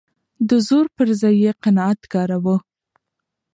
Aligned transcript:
د 0.49 0.51
زور 0.67 0.85
پر 0.97 1.07
ځای 1.21 1.35
يې 1.43 1.51
قناعت 1.63 2.01
کاراوه. 2.13 2.55